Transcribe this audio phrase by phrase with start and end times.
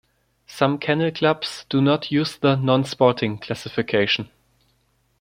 [0.47, 4.31] Some kennel clubs do not use the "Non-Sporting" classification.